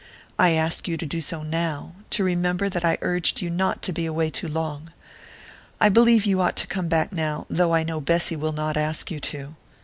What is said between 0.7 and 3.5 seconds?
you to do so now to remember that I urged